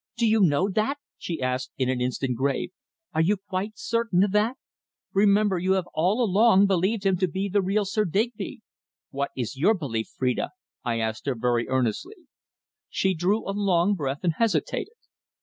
[0.17, 2.71] "Do you know that?" she asked, in an instant grave.
[3.13, 4.57] "Are you quite certain of that?
[5.13, 8.61] Remember, you have all along believed him to be the real Sir Digby."
[9.11, 10.49] "What is your belief, Phrida?"
[10.83, 12.15] I asked her very earnestly.
[12.89, 14.95] She drew a long breath and hesitated.